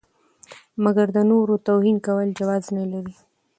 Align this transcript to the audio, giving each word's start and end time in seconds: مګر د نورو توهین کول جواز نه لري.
مګر 0.83 1.07
د 1.15 1.17
نورو 1.31 1.55
توهین 1.67 1.97
کول 2.05 2.27
جواز 2.39 2.63
نه 2.77 2.85
لري. 2.91 3.15